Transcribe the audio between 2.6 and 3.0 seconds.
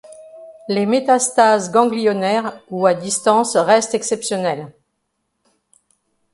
ou à